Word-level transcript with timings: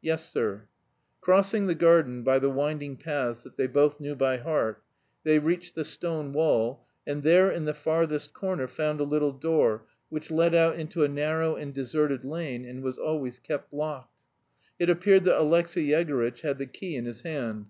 "Yes, 0.00 0.26
sir." 0.26 0.66
Crossing 1.20 1.66
the 1.66 1.74
garden 1.74 2.22
by 2.22 2.38
the 2.38 2.48
winding 2.48 2.96
paths 2.96 3.42
that 3.42 3.58
they 3.58 3.66
both 3.66 4.00
knew 4.00 4.14
by 4.16 4.38
heart, 4.38 4.82
they 5.24 5.38
reached 5.38 5.74
the 5.74 5.84
stone 5.84 6.32
wall, 6.32 6.86
and 7.06 7.22
there 7.22 7.50
in 7.50 7.66
the 7.66 7.74
farthest 7.74 8.32
corner 8.32 8.66
found 8.66 8.98
a 8.98 9.04
little 9.04 9.34
door, 9.34 9.86
which 10.08 10.30
led 10.30 10.54
out 10.54 10.78
into 10.78 11.04
a 11.04 11.08
narrow 11.08 11.54
and 11.54 11.74
deserted 11.74 12.24
lane, 12.24 12.64
and 12.64 12.82
was 12.82 12.96
always 12.96 13.38
kept 13.40 13.70
locked. 13.70 14.16
It 14.78 14.88
appeared 14.88 15.24
that 15.24 15.38
Alexey 15.38 15.88
Yegorytch 15.88 16.40
had 16.40 16.56
the 16.56 16.64
key 16.64 16.96
in 16.96 17.04
his 17.04 17.20
hand. 17.20 17.66